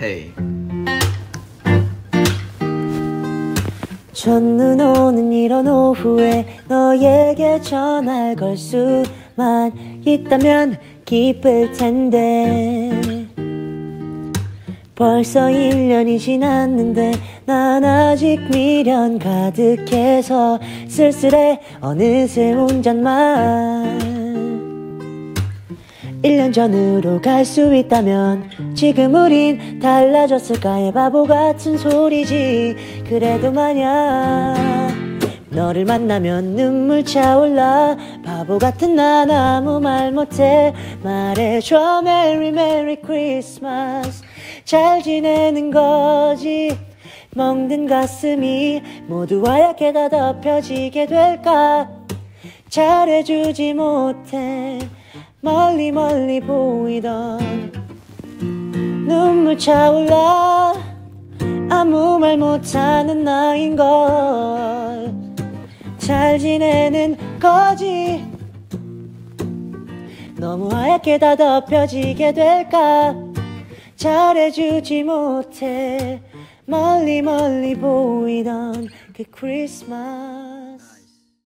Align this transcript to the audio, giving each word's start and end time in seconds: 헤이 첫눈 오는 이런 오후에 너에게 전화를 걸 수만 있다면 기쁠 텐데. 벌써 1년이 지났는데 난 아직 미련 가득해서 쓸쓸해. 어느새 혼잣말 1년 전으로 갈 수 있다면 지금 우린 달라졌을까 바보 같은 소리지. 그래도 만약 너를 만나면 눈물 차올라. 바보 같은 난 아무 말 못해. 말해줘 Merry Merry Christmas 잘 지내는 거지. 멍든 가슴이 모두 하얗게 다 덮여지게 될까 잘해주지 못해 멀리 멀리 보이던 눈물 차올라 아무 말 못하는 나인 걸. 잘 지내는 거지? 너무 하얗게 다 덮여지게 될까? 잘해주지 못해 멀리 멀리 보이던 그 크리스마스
헤이 0.00 0.32
첫눈 4.12 4.80
오는 4.80 5.32
이런 5.32 5.68
오후에 5.68 6.46
너에게 6.68 7.60
전화를 7.60 8.36
걸 8.36 8.56
수만 8.56 9.72
있다면 10.04 10.78
기쁠 11.04 11.72
텐데. 11.72 12.90
벌써 14.94 15.42
1년이 15.48 16.18
지났는데 16.18 17.12
난 17.44 17.84
아직 17.84 18.40
미련 18.50 19.18
가득해서 19.18 20.58
쓸쓸해. 20.88 21.60
어느새 21.80 22.52
혼잣말 22.52 24.15
1년 26.22 26.52
전으로 26.52 27.20
갈 27.20 27.44
수 27.44 27.74
있다면 27.74 28.50
지금 28.74 29.14
우린 29.14 29.78
달라졌을까 29.78 30.92
바보 30.92 31.24
같은 31.24 31.76
소리지. 31.78 32.76
그래도 33.08 33.52
만약 33.52 34.56
너를 35.50 35.84
만나면 35.84 36.56
눈물 36.56 37.04
차올라. 37.04 37.96
바보 38.24 38.58
같은 38.58 38.96
난 38.96 39.30
아무 39.30 39.80
말 39.80 40.12
못해. 40.12 40.72
말해줘 41.02 42.02
Merry 42.02 42.50
Merry 42.50 42.96
Christmas 42.96 44.22
잘 44.64 45.02
지내는 45.02 45.70
거지. 45.70 46.76
멍든 47.34 47.86
가슴이 47.86 48.82
모두 49.06 49.42
하얗게 49.46 49.92
다 49.92 50.08
덮여지게 50.08 51.06
될까 51.06 51.95
잘해주지 52.68 53.74
못해 53.74 54.78
멀리 55.40 55.92
멀리 55.92 56.40
보이던 56.40 57.72
눈물 59.06 59.56
차올라 59.56 60.74
아무 61.68 62.18
말 62.18 62.36
못하는 62.38 63.24
나인 63.24 63.76
걸. 63.76 65.14
잘 65.98 66.38
지내는 66.38 67.16
거지? 67.40 68.24
너무 70.36 70.68
하얗게 70.72 71.18
다 71.18 71.34
덮여지게 71.34 72.32
될까? 72.32 73.14
잘해주지 73.96 75.02
못해 75.04 76.22
멀리 76.66 77.22
멀리 77.22 77.74
보이던 77.74 78.88
그 79.14 79.24
크리스마스 79.30 80.95